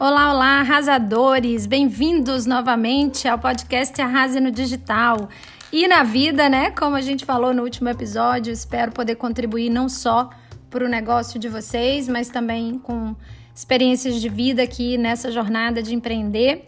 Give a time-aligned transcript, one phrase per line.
[0.00, 1.66] Olá, olá, arrasadores!
[1.66, 5.28] Bem-vindos novamente ao podcast Arrase no Digital.
[5.72, 6.70] E na vida, né?
[6.70, 10.30] Como a gente falou no último episódio, espero poder contribuir não só
[10.70, 13.16] para o negócio de vocês, mas também com
[13.52, 16.64] experiências de vida aqui nessa jornada de empreender.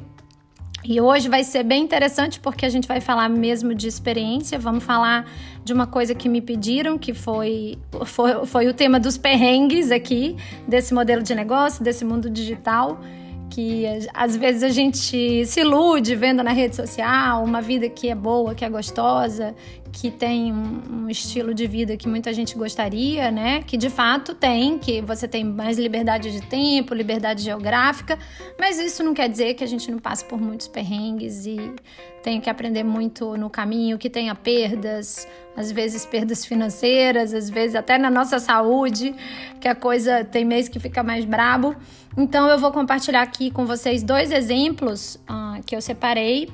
[0.82, 4.82] E hoje vai ser bem interessante porque a gente vai falar mesmo de experiência, vamos
[4.82, 5.30] falar
[5.64, 10.36] de uma coisa que me pediram, que foi, foi, foi o tema dos perrengues aqui,
[10.66, 13.00] desse modelo de negócio, desse mundo digital
[13.50, 18.14] que às vezes a gente se ilude vendo na rede social uma vida que é
[18.14, 19.54] boa, que é gostosa,
[19.92, 23.62] que tem um, estilo de vida que muita gente gostaria, né?
[23.62, 28.18] Que de fato tem, que você tem mais liberdade de tempo, liberdade geográfica,
[28.58, 31.74] mas isso não quer dizer que a gente não passe por muitos perrengues e
[32.22, 35.26] tenha que aprender muito no caminho, que tenha perdas,
[35.56, 39.14] às vezes perdas financeiras, às vezes até na nossa saúde,
[39.60, 41.74] que a coisa tem mês que fica mais brabo.
[42.16, 46.48] Então eu vou compartilhar aqui com vocês dois exemplos uh, que eu separei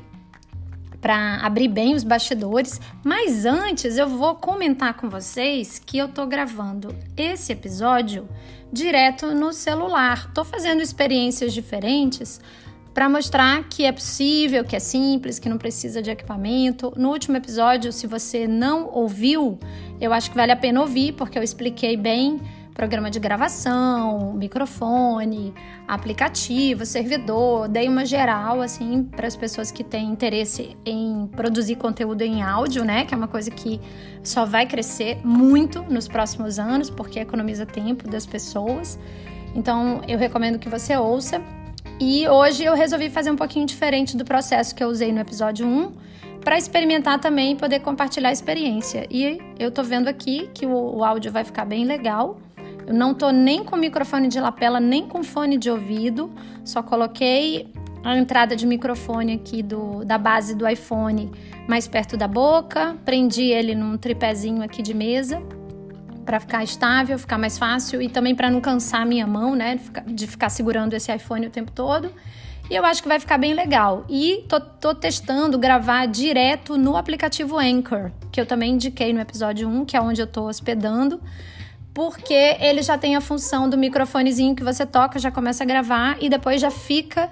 [1.07, 6.27] para abrir bem os bastidores, mas antes eu vou comentar com vocês que eu tô
[6.27, 8.29] gravando esse episódio
[8.73, 10.33] direto no celular.
[10.35, 12.41] Tô fazendo experiências diferentes
[12.93, 16.93] para mostrar que é possível, que é simples, que não precisa de equipamento.
[16.97, 19.61] No último episódio, se você não ouviu,
[20.01, 22.41] eu acho que vale a pena ouvir, porque eu expliquei bem
[22.77, 25.55] programa de gravação, microfone,
[25.89, 32.21] aplicativo, servidor, dei uma geral assim para as pessoas que têm interesse em produzir conteúdo
[32.21, 33.81] em áudio, né, que é uma coisa que
[34.23, 38.99] só vai crescer muito nos próximos anos, porque economiza tempo das pessoas.
[39.55, 41.41] Então, eu recomendo que você ouça.
[41.99, 45.67] E hoje eu resolvi fazer um pouquinho diferente do processo que eu usei no episódio
[45.67, 45.93] 1
[46.45, 49.07] para experimentar também e poder compartilhar a experiência.
[49.11, 52.39] E eu tô vendo aqui que o, o áudio vai ficar bem legal.
[52.87, 56.33] Eu não tô nem com microfone de lapela, nem com fone de ouvido,
[56.65, 57.69] só coloquei
[58.05, 61.33] a entrada de microfone aqui do, da base do iPhone
[61.67, 65.43] mais perto da boca, prendi ele num tripézinho aqui de mesa
[66.25, 69.81] para ficar estável, ficar mais fácil e também para não cansar a minha mão, né,
[70.07, 72.13] de ficar, segurando esse iPhone o tempo todo.
[72.69, 74.05] E eu acho que vai ficar bem legal.
[74.09, 79.69] E tô, tô testando gravar direto no aplicativo Anchor, que eu também indiquei no episódio
[79.69, 81.21] 1, que é onde eu tô hospedando
[81.97, 86.19] porque ele já tem a função do microfonezinho que você toca, já começa a gravar
[86.21, 87.31] e depois já fica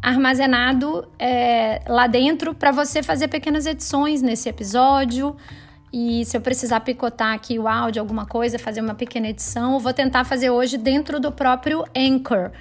[0.00, 5.34] armazenado é, lá dentro para você fazer pequenas edições nesse episódio.
[5.92, 9.80] E se eu precisar picotar aqui o áudio, alguma coisa, fazer uma pequena edição, eu
[9.80, 12.52] vou tentar fazer hoje dentro do próprio Anchor.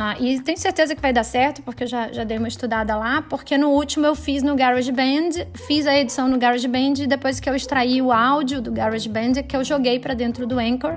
[0.00, 2.94] Ah, e tenho certeza que vai dar certo, porque eu já, já dei uma estudada
[2.94, 7.40] lá, porque no último eu fiz no GarageBand, fiz a edição no GarageBand e depois
[7.40, 10.96] que eu extraí o áudio do GarageBand, que eu joguei para dentro do Anchor.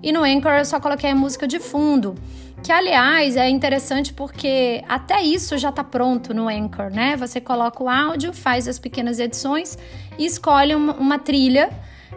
[0.00, 2.14] E no Anchor eu só coloquei a música de fundo,
[2.62, 7.16] que aliás é interessante porque até isso já está pronto no Anchor, né?
[7.16, 9.76] Você coloca o áudio, faz as pequenas edições
[10.16, 11.68] e escolhe uma, uma trilha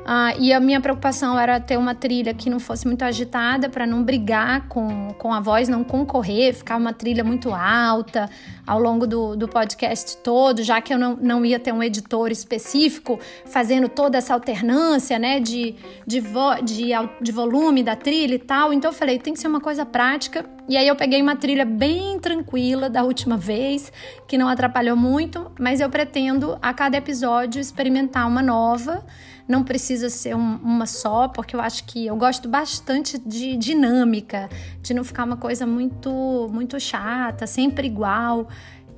[0.06, 3.86] ah, e a minha preocupação era ter uma trilha que não fosse muito agitada para
[3.86, 8.30] não brigar com, com a voz, não concorrer, ficar uma trilha muito alta
[8.66, 12.32] ao longo do, do podcast todo, já que eu não, não ia ter um editor
[12.32, 15.76] específico fazendo toda essa alternância né, de,
[16.06, 16.90] de, vo, de,
[17.22, 18.72] de volume da trilha e tal.
[18.72, 20.46] Então eu falei, tem que ser uma coisa prática.
[20.68, 23.92] E aí eu peguei uma trilha bem tranquila da última vez,
[24.28, 29.04] que não atrapalhou muito, mas eu pretendo a cada episódio experimentar uma nova
[29.50, 34.48] não precisa ser um, uma só, porque eu acho que eu gosto bastante de dinâmica,
[34.80, 38.48] de não ficar uma coisa muito, muito chata, sempre igual.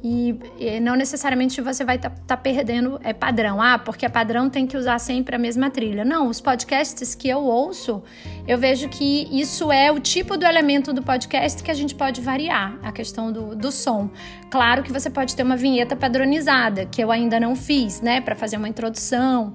[0.03, 3.61] E, e não necessariamente você vai estar tá, tá perdendo é padrão.
[3.61, 6.03] Ah, porque é padrão tem que usar sempre a mesma trilha.
[6.03, 8.03] Não, os podcasts que eu ouço,
[8.45, 12.19] eu vejo que isso é o tipo do elemento do podcast que a gente pode
[12.19, 14.09] variar, a questão do, do som.
[14.49, 18.35] Claro que você pode ter uma vinheta padronizada, que eu ainda não fiz, né, para
[18.35, 19.53] fazer uma introdução.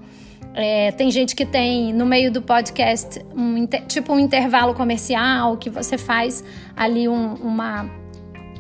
[0.59, 5.69] É, tem gente que tem no meio do podcast um, tipo um intervalo comercial que
[5.69, 6.43] você faz
[6.75, 7.91] ali um, uma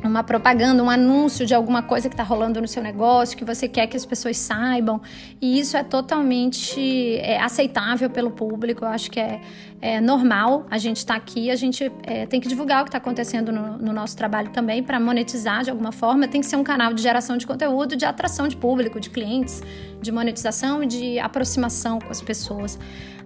[0.07, 3.69] uma propaganda, um anúncio de alguma coisa que está rolando no seu negócio, que você
[3.69, 5.01] quer que as pessoas saibam.
[5.41, 8.85] E isso é totalmente é, aceitável pelo público.
[8.85, 9.41] Eu acho que é,
[9.81, 12.89] é normal a gente estar tá aqui, a gente é, tem que divulgar o que
[12.89, 16.29] está acontecendo no, no, nosso trabalho também para monetizar de alguma forma.
[16.29, 19.63] Tem que ser um canal de geração de conteúdo, de atração de público, de clientes,
[20.01, 22.79] de monetização e de aproximação com as pessoas.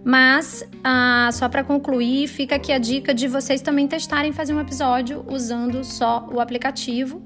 [0.04, 4.60] Mas, ah, só para concluir, fica aqui a dica de vocês também testarem fazer um
[4.60, 7.22] episódio usando só o aplicativo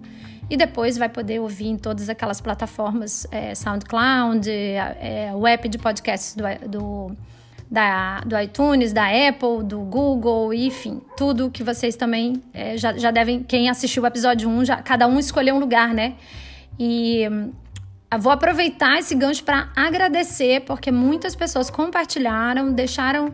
[0.50, 5.78] e depois vai poder ouvir em todas aquelas plataformas é, SoundCloud, é, o app de
[5.78, 7.16] podcasts do, do,
[7.70, 13.10] da, do iTunes, da Apple, do Google, enfim, tudo que vocês também é, já, já
[13.10, 13.42] devem.
[13.42, 16.14] Quem assistiu o episódio 1, já, cada um escolheu um lugar, né?
[16.78, 17.22] E
[18.18, 23.32] vou aproveitar esse gancho para agradecer, porque muitas pessoas compartilharam, deixaram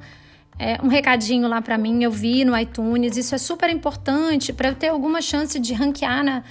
[0.58, 3.16] é, um recadinho lá para mim, eu vi no iTunes.
[3.16, 6.42] Isso é super importante para eu ter alguma chance de ranquear na,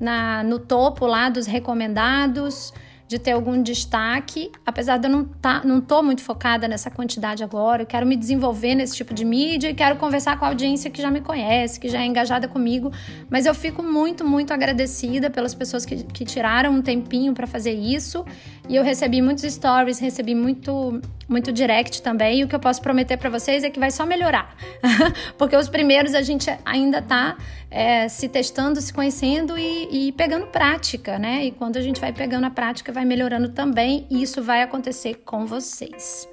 [0.00, 2.72] na, no topo lá dos recomendados
[3.08, 7.42] de ter algum destaque, apesar de eu não tá, não tô muito focada nessa quantidade
[7.42, 10.90] agora, eu quero me desenvolver nesse tipo de mídia e quero conversar com a audiência
[10.90, 12.92] que já me conhece, que já é engajada comigo,
[13.30, 17.72] mas eu fico muito, muito agradecida pelas pessoas que, que tiraram um tempinho para fazer
[17.72, 18.26] isso,
[18.68, 22.82] e eu recebi muitos stories, recebi muito, muito direct também, e o que eu posso
[22.82, 24.54] prometer para vocês é que vai só melhorar,
[25.38, 27.36] porque os primeiros a gente ainda tá
[27.70, 32.12] é, se testando, se conhecendo e, e pegando prática, né, e quando a gente vai
[32.12, 34.06] pegando a prática, vai melhorando também.
[34.10, 36.28] E isso vai acontecer com vocês.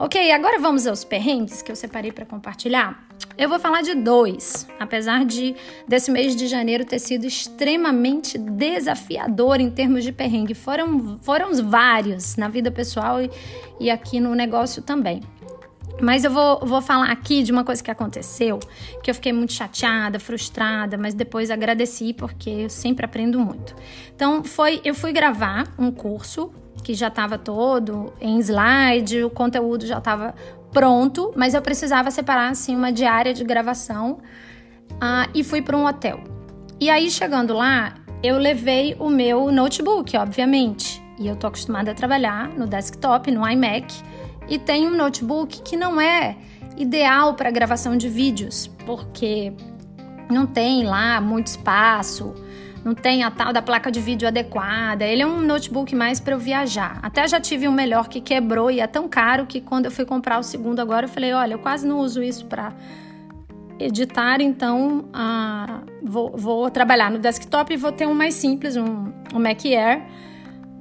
[0.00, 3.04] Ok, agora vamos aos perrengues que eu separei para compartilhar.
[3.36, 5.56] Eu vou falar de dois, apesar de
[5.88, 10.54] desse mês de janeiro ter sido extremamente desafiador em termos de perrengue.
[10.54, 13.28] Foram, foram vários na vida pessoal e,
[13.80, 15.20] e aqui no negócio também.
[16.00, 18.60] Mas eu vou, vou falar aqui de uma coisa que aconteceu,
[19.02, 23.74] que eu fiquei muito chateada, frustrada, mas depois agradeci porque eu sempre aprendo muito.
[24.14, 26.52] Então, foi, eu fui gravar um curso
[26.82, 30.34] que já estava todo em slide, o conteúdo já estava
[30.72, 34.18] pronto, mas eu precisava separar assim uma diária de gravação
[34.92, 36.20] uh, e fui para um hotel.
[36.80, 41.94] E aí chegando lá, eu levei o meu notebook, obviamente, e eu tô acostumada a
[41.94, 43.94] trabalhar no desktop, no iMac
[44.48, 46.36] e tem um notebook que não é
[46.76, 49.52] ideal para gravação de vídeos, porque
[50.30, 52.34] não tem lá muito espaço,
[52.88, 55.04] não tem a tal da placa de vídeo adequada.
[55.04, 56.98] Ele é um notebook mais para eu viajar.
[57.02, 60.06] Até já tive um melhor que quebrou e é tão caro que quando eu fui
[60.06, 62.72] comprar o segundo agora eu falei, olha, eu quase não uso isso para
[63.78, 69.12] editar, então ah, vou, vou, trabalhar no desktop e vou ter um mais simples, um,
[69.34, 70.02] um Mac Air,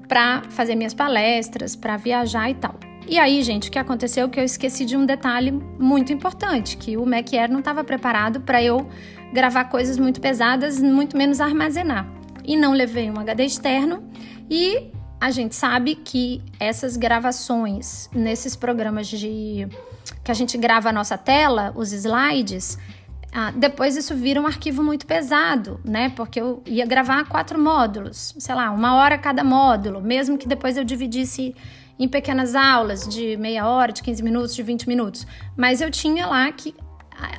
[0.08, 2.76] para fazer minhas palestras, para viajar e tal.
[3.10, 6.76] E aí, gente, o que aconteceu é que eu esqueci de um detalhe muito importante,
[6.76, 8.86] que o Mac Air não estava preparado para eu
[9.32, 12.06] gravar coisas muito pesadas, muito menos armazenar.
[12.44, 14.04] E não levei um HD externo
[14.50, 19.68] e a gente sabe que essas gravações nesses programas de
[20.24, 22.78] que a gente grava a nossa tela, os slides,
[23.32, 26.10] ah, depois isso vira um arquivo muito pesado, né?
[26.10, 30.76] Porque eu ia gravar quatro módulos, sei lá, uma hora cada módulo, mesmo que depois
[30.76, 31.56] eu dividisse
[32.00, 35.26] em pequenas aulas de meia hora, de 15 minutos, de 20 minutos.
[35.56, 36.76] Mas eu tinha lá que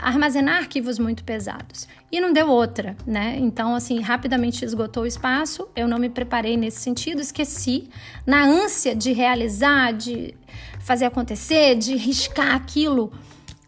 [0.00, 1.86] armazenar arquivos muito pesados.
[2.10, 3.36] E não deu outra, né?
[3.38, 7.88] Então, assim, rapidamente esgotou o espaço, eu não me preparei nesse sentido, esqueci.
[8.26, 10.34] Na ânsia de realizar, de
[10.80, 13.12] fazer acontecer, de riscar aquilo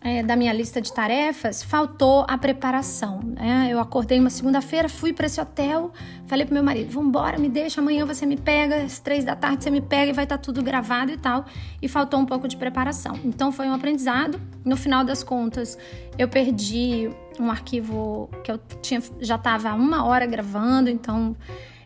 [0.03, 3.21] é, da minha lista de tarefas, faltou a preparação.
[3.23, 3.69] Né?
[3.71, 5.93] Eu acordei uma segunda-feira, fui para esse hotel,
[6.27, 9.37] falei pro meu marido: vamos embora, me deixa, amanhã você me pega, às três da
[9.37, 11.45] tarde você me pega e vai estar tá tudo gravado e tal.
[11.83, 13.19] E faltou um pouco de preparação.
[13.25, 14.41] Então foi um aprendizado.
[14.65, 15.77] No final das contas,
[16.19, 21.37] eu perdi um arquivo que eu tinha, já estava uma hora gravando, então.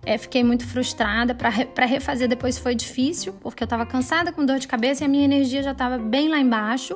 [0.07, 1.35] É, fiquei muito frustrada.
[1.35, 5.09] Para refazer depois foi difícil, porque eu estava cansada, com dor de cabeça e a
[5.09, 6.95] minha energia já estava bem lá embaixo.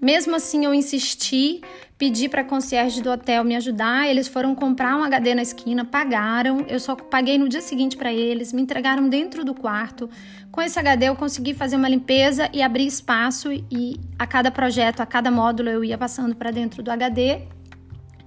[0.00, 1.60] Mesmo assim, eu insisti,
[1.98, 4.08] pedi para a concierge do hotel me ajudar.
[4.08, 6.64] Eles foram comprar um HD na esquina, pagaram.
[6.68, 10.08] Eu só paguei no dia seguinte para eles, me entregaram dentro do quarto.
[10.50, 13.52] Com esse HD, eu consegui fazer uma limpeza e abrir espaço.
[13.52, 17.42] E a cada projeto, a cada módulo, eu ia passando para dentro do HD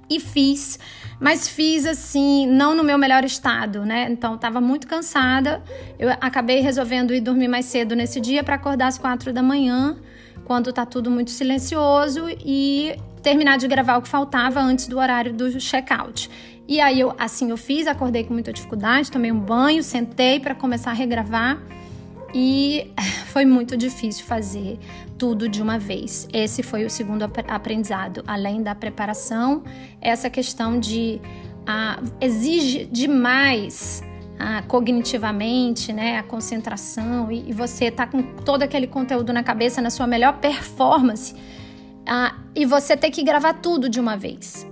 [0.10, 0.78] e fiz,
[1.20, 4.08] mas fiz assim, não no meu melhor estado, né?
[4.12, 5.64] Então estava muito cansada.
[5.98, 9.98] Eu acabei resolvendo ir dormir mais cedo nesse dia para acordar às quatro da manhã
[10.46, 15.34] quando tá tudo muito silencioso e terminar de gravar o que faltava antes do horário
[15.34, 16.30] do check-out.
[16.68, 20.56] E aí eu assim eu fiz, acordei com muita dificuldade, tomei um banho, sentei para
[20.56, 21.62] começar a regravar
[22.34, 22.92] e
[23.28, 24.80] foi muito difícil fazer
[25.18, 26.28] tudo de uma vez.
[26.34, 29.64] Esse foi o segundo aprendizado, além da preparação,
[30.02, 31.22] essa questão de
[31.66, 34.04] ah, exige demais
[34.68, 39.90] cognitivamente, né, a concentração e, e você tá com todo aquele conteúdo na cabeça na
[39.90, 41.36] sua melhor performance
[42.06, 44.68] ah, e você ter que gravar tudo de uma vez.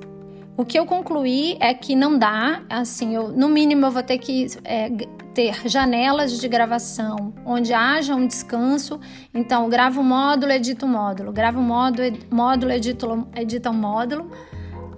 [0.57, 4.17] O que eu concluí é que não dá, assim, eu, no mínimo eu vou ter
[4.17, 4.89] que é,
[5.33, 8.99] ter janelas de gravação onde haja um descanso.
[9.33, 14.29] Então, gravo um módulo, edito um módulo, gravo um módulo, módulo edito, edita um módulo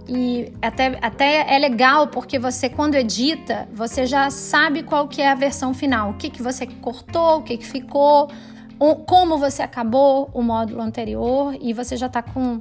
[0.07, 5.29] e até, até é legal porque você, quando edita, você já sabe qual que é
[5.29, 6.11] a versão final.
[6.11, 8.29] O que, que você cortou, o que, que ficou,
[9.05, 12.59] como você acabou o módulo anterior e você já está com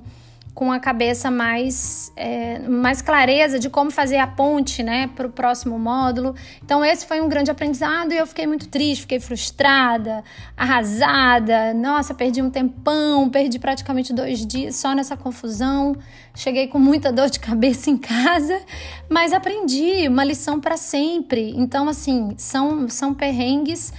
[0.54, 5.30] com a cabeça mais, é, mais clareza de como fazer a ponte né, para o
[5.30, 6.34] próximo módulo.
[6.62, 10.22] Então, esse foi um grande aprendizado e eu fiquei muito triste, fiquei frustrada,
[10.56, 11.72] arrasada.
[11.72, 15.96] Nossa, perdi um tempão, perdi praticamente dois dias só nessa confusão.
[16.34, 18.60] Cheguei com muita dor de cabeça em casa,
[19.08, 21.54] mas aprendi uma lição para sempre.
[21.56, 23.92] Então, assim, são, são perrengues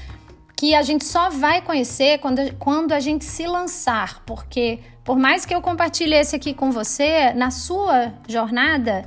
[0.64, 5.46] que a gente só vai conhecer quando, quando a gente se lançar, porque por mais
[5.46, 9.04] que eu compartilhe esse aqui com você, na sua jornada,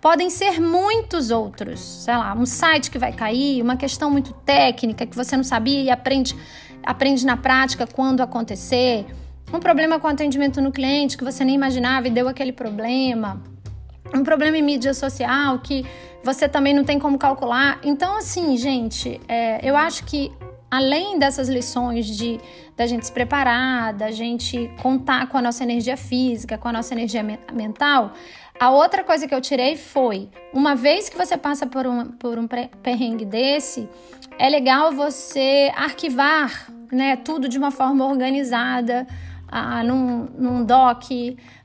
[0.00, 1.80] podem ser muitos outros.
[1.80, 5.82] Sei lá, um site que vai cair, uma questão muito técnica que você não sabia
[5.82, 6.36] e aprende,
[6.84, 9.04] aprende na prática quando acontecer.
[9.52, 13.42] Um problema com atendimento no cliente que você nem imaginava e deu aquele problema.
[14.14, 15.84] Um problema em mídia social que
[16.22, 17.80] você também não tem como calcular.
[17.82, 20.30] Então, assim, gente, é, eu acho que
[20.76, 22.40] além dessas lições de
[22.76, 26.92] da gente se preparar, da gente contar com a nossa energia física, com a nossa
[26.92, 28.12] energia mental,
[28.58, 32.38] a outra coisa que eu tirei foi: uma vez que você passa por um, por
[32.38, 32.48] um
[32.82, 33.88] perrengue desse,
[34.38, 39.06] é legal você arquivar né, tudo de uma forma organizada,
[39.48, 41.04] ah, num, num doc,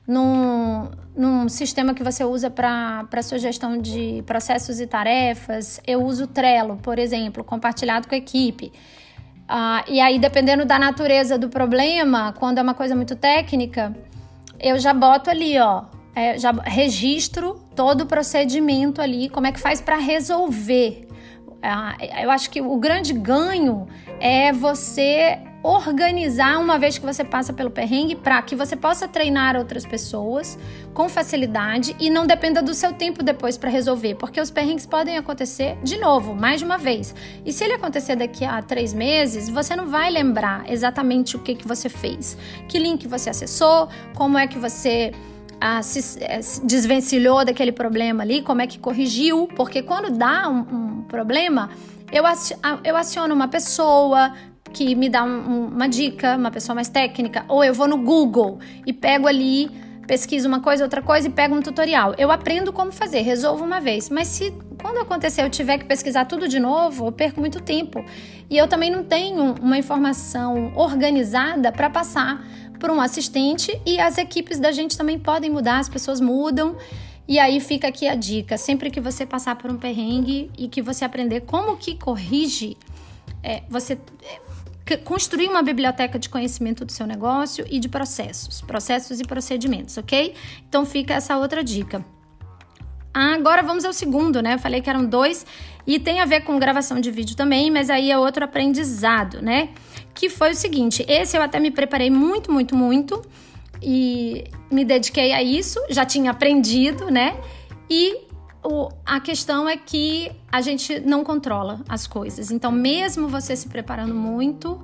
[0.06, 5.80] num, num sistema que você usa para sua gestão de processos e tarefas.
[5.86, 8.72] Eu uso o Trello, por exemplo, compartilhado com a equipe.
[9.52, 13.92] Ah, e aí, dependendo da natureza do problema, quando é uma coisa muito técnica,
[14.60, 19.58] eu já boto ali, ó, é, já registro todo o procedimento ali, como é que
[19.58, 21.08] faz para resolver.
[21.60, 23.88] Ah, eu acho que o grande ganho
[24.20, 29.56] é você organizar uma vez que você passa pelo perrengue para que você possa treinar
[29.56, 30.58] outras pessoas
[30.94, 35.18] com facilidade e não dependa do seu tempo depois para resolver, porque os perrengues podem
[35.18, 37.14] acontecer de novo, mais de uma vez.
[37.44, 41.54] E se ele acontecer daqui a três meses, você não vai lembrar exatamente o que,
[41.54, 42.36] que você fez,
[42.68, 45.12] que link você acessou, como é que você
[45.60, 50.48] ah, se, eh, se, desvencilhou daquele problema ali, como é que corrigiu, porque quando dá
[50.48, 51.68] um, um problema,
[52.10, 52.24] eu,
[52.82, 54.32] eu aciono uma pessoa,
[54.72, 58.58] que me dá um, uma dica, uma pessoa mais técnica, ou eu vou no Google
[58.86, 59.70] e pego ali,
[60.06, 62.14] pesquiso uma coisa, outra coisa e pego um tutorial.
[62.18, 64.10] Eu aprendo como fazer, resolvo uma vez.
[64.10, 68.04] Mas se quando acontecer eu tiver que pesquisar tudo de novo, eu perco muito tempo.
[68.48, 72.44] E eu também não tenho uma informação organizada para passar
[72.80, 76.76] por um assistente e as equipes da gente também podem mudar, as pessoas mudam.
[77.28, 80.82] E aí fica aqui a dica: sempre que você passar por um perrengue e que
[80.82, 82.76] você aprender como que corrige,
[83.42, 83.92] é, você
[84.24, 84.40] é,
[84.96, 90.34] construir uma biblioteca de conhecimento do seu negócio e de processos, processos e procedimentos, ok?
[90.68, 92.04] Então fica essa outra dica.
[93.12, 94.54] Ah, agora vamos ao segundo, né?
[94.54, 95.44] Eu falei que eram dois
[95.86, 99.70] e tem a ver com gravação de vídeo também, mas aí é outro aprendizado, né?
[100.14, 103.20] Que foi o seguinte: esse eu até me preparei muito, muito, muito
[103.82, 107.36] e me dediquei a isso, já tinha aprendido, né?
[107.88, 108.29] E
[108.62, 112.50] o, a questão é que a gente não controla as coisas.
[112.50, 114.80] Então, mesmo você se preparando muito,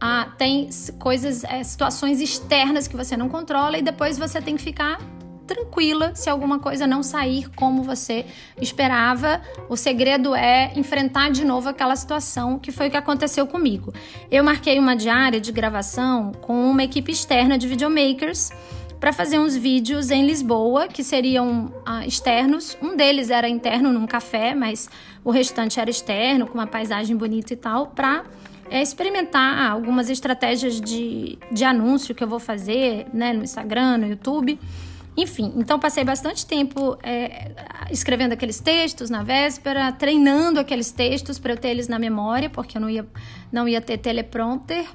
[0.00, 4.62] ah, tem coisas, é, situações externas que você não controla e depois você tem que
[4.62, 4.98] ficar
[5.48, 8.26] tranquila se alguma coisa não sair como você
[8.60, 9.40] esperava.
[9.68, 13.92] O segredo é enfrentar de novo aquela situação que foi o que aconteceu comigo.
[14.30, 18.50] Eu marquei uma diária de gravação com uma equipe externa de videomakers
[19.00, 22.76] para fazer uns vídeos em Lisboa, que seriam ah, externos.
[22.82, 24.90] Um deles era interno num café, mas
[25.24, 28.24] o restante era externo, com uma paisagem bonita e tal, para
[28.70, 34.06] é, experimentar algumas estratégias de, de anúncio que eu vou fazer né, no Instagram, no
[34.08, 34.58] YouTube.
[35.16, 37.50] Enfim, então passei bastante tempo é,
[37.90, 42.76] escrevendo aqueles textos na véspera, treinando aqueles textos para eu ter eles na memória, porque
[42.76, 43.06] eu não ia,
[43.50, 44.86] não ia ter teleprompter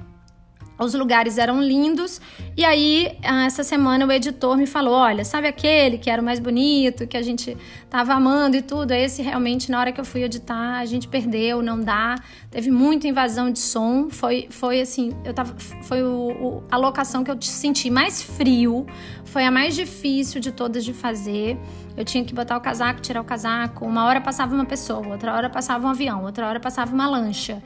[0.78, 2.20] os lugares eram lindos.
[2.56, 6.24] E aí, ah, essa semana, o editor me falou: olha, sabe aquele que era o
[6.24, 7.56] mais bonito, que a gente
[7.88, 8.92] tava amando e tudo?
[8.92, 12.16] Esse realmente, na hora que eu fui editar, a gente perdeu, não dá.
[12.50, 14.08] Teve muita invasão de som.
[14.10, 15.54] Foi, foi assim, eu tava.
[15.82, 18.86] Foi o, o, a locação que eu senti mais frio,
[19.24, 21.56] foi a mais difícil de todas de fazer.
[21.96, 23.84] Eu tinha que botar o casaco, tirar o casaco.
[23.84, 27.62] Uma hora passava uma pessoa, outra hora passava um avião, outra hora passava uma lancha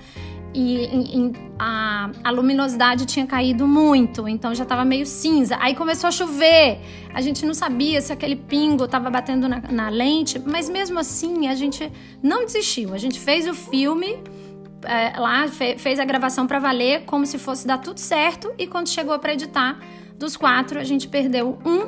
[0.55, 5.57] e, e a, a, luminosidade tinha caído muito, então já estava meio cinza.
[5.61, 6.81] Aí começou a chover,
[7.13, 11.49] a gente não sabia se aquele pingo estava batendo na, na, lente, mas mesmo assim
[11.49, 11.91] a gente
[12.23, 12.95] não desistiu.
[12.95, 14.19] A gente fez o filme
[14.83, 18.67] é, lá, fe, fez a gravação para valer, como se fosse dar tudo certo, e
[18.67, 19.79] quando chegou para editar,
[20.19, 21.87] dos quatro, a gente perdeu um.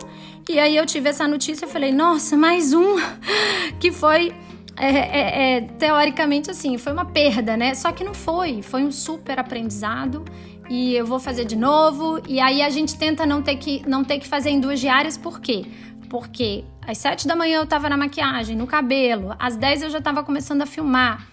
[0.49, 2.97] E aí eu tive essa notícia, eu falei, nossa, mais um,
[3.81, 4.33] que foi
[4.81, 7.75] é, é, é, teoricamente assim, foi uma perda, né?
[7.75, 10.25] Só que não foi, foi um super aprendizado
[10.69, 12.21] e eu vou fazer de novo.
[12.27, 15.19] E aí a gente tenta não ter que, não ter que fazer em duas diárias,
[15.19, 15.67] por quê?
[16.09, 20.01] Porque às sete da manhã eu tava na maquiagem, no cabelo, às dez eu já
[20.01, 21.29] tava começando a filmar.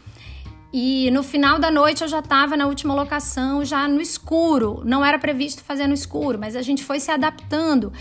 [0.73, 4.81] E no final da noite eu já estava na última locação, já no escuro.
[4.83, 7.93] Não era previsto fazer no escuro, mas a gente foi se adaptando.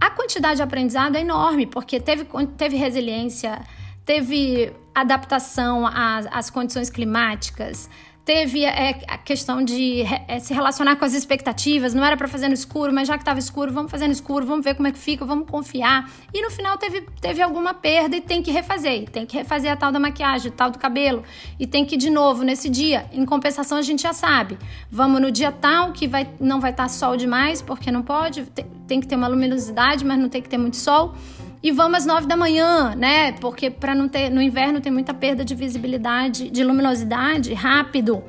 [0.00, 2.26] A quantidade de aprendizado é enorme, porque teve,
[2.56, 3.60] teve resiliência,
[4.06, 7.90] teve adaptação às, às condições climáticas,
[8.24, 12.48] teve é, a questão de é, se relacionar com as expectativas, não era para fazer
[12.48, 14.92] no escuro, mas já que estava escuro, vamos fazer no escuro, vamos ver como é
[14.92, 16.10] que fica, vamos confiar.
[16.34, 19.76] E no final teve, teve alguma perda e tem que refazer, tem que refazer a
[19.76, 21.22] tal da maquiagem, tal do cabelo,
[21.58, 23.06] e tem que ir de novo nesse dia.
[23.12, 24.58] Em compensação, a gente já sabe,
[24.90, 28.44] vamos no dia tal que vai, não vai estar tá sol demais, porque não pode,
[28.46, 31.14] tem, tem que ter uma luminosidade, mas não tem que ter muito sol
[31.62, 33.32] e vamos às nove da manhã, né?
[33.32, 38.22] Porque para não ter no inverno tem muita perda de visibilidade, de luminosidade, rápido.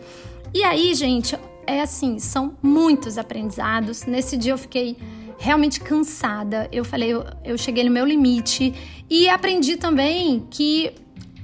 [0.54, 4.06] E aí, gente, é assim, são muitos aprendizados.
[4.06, 4.98] Nesse dia eu fiquei
[5.38, 6.68] realmente cansada.
[6.72, 8.74] Eu falei, eu, eu cheguei no meu limite
[9.10, 10.94] e aprendi também que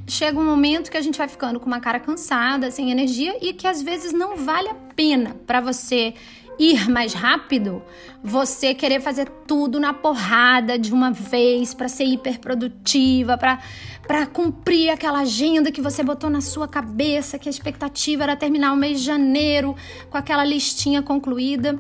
[0.07, 3.53] chega um momento que a gente vai ficando com uma cara cansada, sem energia e
[3.53, 6.13] que às vezes não vale a pena para você
[6.59, 7.81] ir mais rápido,
[8.23, 13.59] você querer fazer tudo na porrada de uma vez para ser hiperprodutiva, para
[14.05, 18.73] para cumprir aquela agenda que você botou na sua cabeça, que a expectativa era terminar
[18.73, 19.75] o mês de janeiro
[20.09, 21.79] com aquela listinha concluída.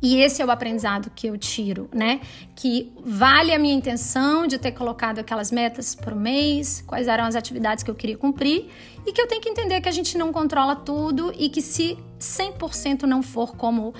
[0.00, 2.20] E esse é o aprendizado que eu tiro, né?
[2.54, 7.34] Que vale a minha intenção de ter colocado aquelas metas o mês, quais eram as
[7.34, 8.68] atividades que eu queria cumprir,
[9.06, 11.98] e que eu tenho que entender que a gente não controla tudo e que se
[12.20, 13.92] 100% não for como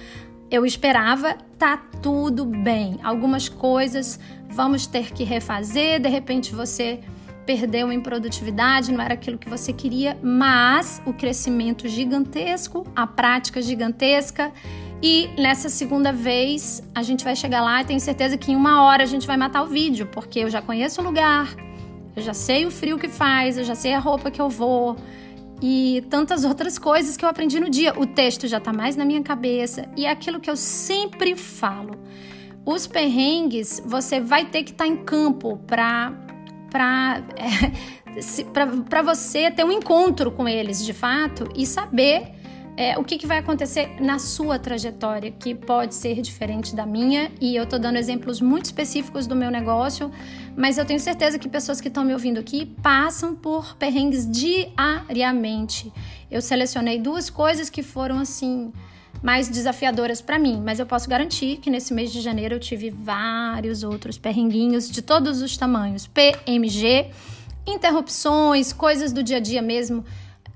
[0.50, 2.98] eu esperava, tá tudo bem.
[3.02, 7.00] Algumas coisas vamos ter que refazer, de repente você
[7.44, 13.62] perdeu em produtividade, não era aquilo que você queria, mas o crescimento gigantesco, a prática
[13.62, 14.52] gigantesca
[15.02, 18.82] e nessa segunda vez a gente vai chegar lá e tenho certeza que em uma
[18.82, 21.54] hora a gente vai matar o vídeo, porque eu já conheço o lugar,
[22.16, 24.96] eu já sei o frio que faz, eu já sei a roupa que eu vou
[25.62, 27.98] e tantas outras coisas que eu aprendi no dia.
[27.98, 31.96] O texto já tá mais na minha cabeça e é aquilo que eu sempre falo.
[32.64, 36.12] Os perrengues você vai ter que estar tá em campo para
[36.70, 38.42] para é,
[38.88, 42.37] para você ter um encontro com eles de fato e saber
[42.78, 47.28] é, o que, que, vai acontecer na sua trajetória, que pode ser diferente da minha,
[47.40, 50.12] e eu estou dando exemplos muito específicos do meu negócio,
[50.56, 55.92] mas eu tenho certeza que pessoas que estão me ouvindo aqui passam por perrengues diariamente.
[56.30, 58.72] Eu selecionei duas coisas que foram assim
[59.20, 62.90] mais desafiadoras para mim, mas eu posso garantir que nesse mês de janeiro eu tive
[62.90, 67.10] vários outros perrenguinhos de todos os tamanhos, PMG,
[67.66, 70.04] interrupções, coisas do dia a dia mesmo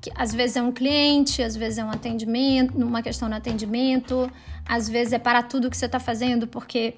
[0.03, 4.29] que às vezes é um cliente, às vezes é um atendimento, uma questão no atendimento,
[4.67, 6.97] às vezes é para tudo que você está fazendo porque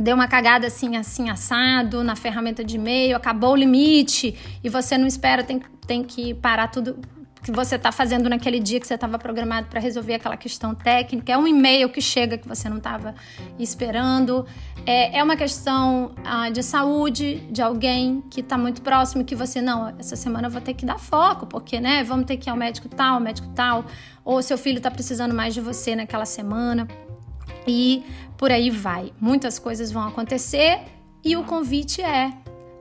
[0.00, 4.34] deu uma cagada assim, assim, assado na ferramenta de e-mail, acabou o limite
[4.64, 6.98] e você não espera, tem, tem que parar tudo
[7.44, 11.30] que você está fazendo naquele dia que você estava programado para resolver aquela questão técnica.
[11.30, 13.14] É um e-mail que chega que você não estava
[13.58, 14.46] esperando.
[14.86, 19.60] É, é uma questão ah, de saúde de alguém que está muito próximo que você
[19.60, 19.94] não.
[19.98, 22.02] Essa semana eu vou ter que dar foco porque, né?
[22.02, 23.84] Vamos ter que ir ao médico tal, médico tal.
[24.24, 26.88] Ou seu filho está precisando mais de você naquela semana.
[27.66, 28.02] E
[28.38, 29.12] por aí vai.
[29.20, 30.80] Muitas coisas vão acontecer
[31.22, 32.32] e o convite é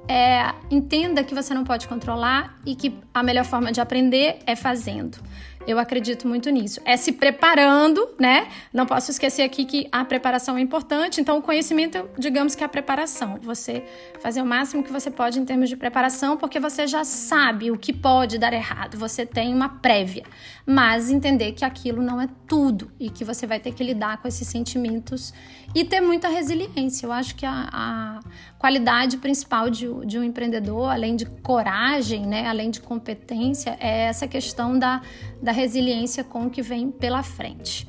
[0.08, 4.56] é, entenda que você não pode controlar e que a melhor forma de aprender é
[4.56, 5.18] fazendo.
[5.66, 6.82] Eu acredito muito nisso.
[6.84, 8.48] É se preparando, né?
[8.74, 11.22] Não posso esquecer aqui que a preparação é importante.
[11.22, 13.40] Então, o conhecimento, digamos que é a preparação.
[13.42, 13.84] Você
[14.22, 17.78] fazer o máximo que você pode em termos de preparação, porque você já sabe o
[17.78, 18.98] que pode dar errado.
[18.98, 20.24] Você tem uma prévia.
[20.66, 24.28] Mas entender que aquilo não é tudo e que você vai ter que lidar com
[24.28, 25.34] esses sentimentos
[25.74, 27.06] e ter muita resiliência.
[27.06, 28.20] Eu acho que a, a
[28.60, 32.48] qualidade principal de, de um empreendedor, além de coragem, né?
[32.48, 35.02] Além de competência, é essa questão da,
[35.42, 37.88] da resiliência com o que vem pela frente.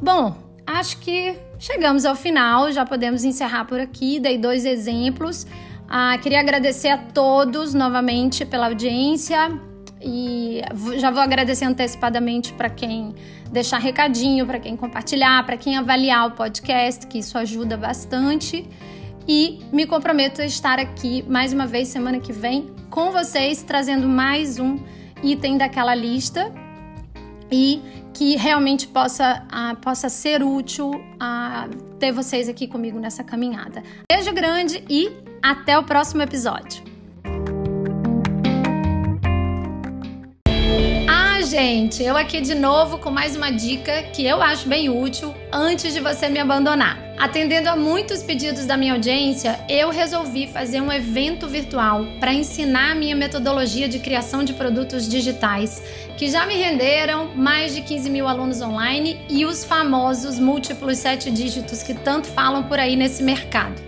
[0.00, 4.20] Bom, acho que chegamos ao final, já podemos encerrar por aqui.
[4.20, 5.46] Dei dois exemplos.
[5.88, 9.50] Ah, queria agradecer a todos novamente pela audiência
[10.00, 10.60] e
[10.98, 13.14] já vou agradecer antecipadamente para quem
[13.50, 18.68] deixar recadinho, para quem compartilhar, para quem avaliar o podcast, que isso ajuda bastante.
[19.26, 24.08] E me comprometo a estar aqui mais uma vez semana que vem com vocês, trazendo
[24.08, 24.78] mais um
[25.22, 26.52] item daquela lista
[27.50, 27.82] e
[28.14, 33.82] que realmente possa, uh, possa ser útil uh, ter vocês aqui comigo nessa caminhada.
[34.10, 35.10] Beijo grande e
[35.42, 36.88] até o próximo episódio.
[41.48, 45.94] gente, eu aqui de novo com mais uma dica que eu acho bem útil antes
[45.94, 47.07] de você me abandonar.
[47.18, 52.92] Atendendo a muitos pedidos da minha audiência, eu resolvi fazer um evento virtual para ensinar
[52.92, 55.82] a minha metodologia de criação de produtos digitais,
[56.16, 61.28] que já me renderam mais de 15 mil alunos online e os famosos múltiplos sete
[61.28, 63.87] dígitos que tanto falam por aí nesse mercado.